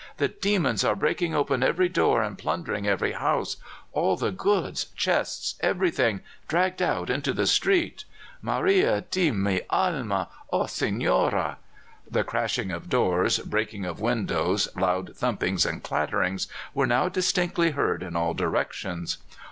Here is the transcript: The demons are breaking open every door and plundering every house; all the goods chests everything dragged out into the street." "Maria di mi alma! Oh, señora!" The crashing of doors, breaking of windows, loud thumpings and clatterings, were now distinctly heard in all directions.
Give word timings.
The 0.17 0.29
demons 0.29 0.83
are 0.83 0.95
breaking 0.95 1.35
open 1.35 1.61
every 1.61 1.87
door 1.87 2.23
and 2.23 2.35
plundering 2.35 2.87
every 2.87 3.11
house; 3.11 3.57
all 3.91 4.17
the 4.17 4.31
goods 4.31 4.85
chests 4.95 5.53
everything 5.59 6.21
dragged 6.47 6.81
out 6.81 7.11
into 7.11 7.33
the 7.33 7.45
street." 7.45 8.05
"Maria 8.41 9.01
di 9.11 9.29
mi 9.29 9.61
alma! 9.69 10.27
Oh, 10.51 10.63
señora!" 10.63 11.57
The 12.09 12.23
crashing 12.23 12.71
of 12.71 12.89
doors, 12.89 13.37
breaking 13.37 13.85
of 13.85 14.01
windows, 14.01 14.67
loud 14.75 15.15
thumpings 15.15 15.67
and 15.67 15.83
clatterings, 15.83 16.47
were 16.73 16.87
now 16.87 17.07
distinctly 17.07 17.69
heard 17.69 18.01
in 18.01 18.15
all 18.15 18.33
directions. 18.33 19.19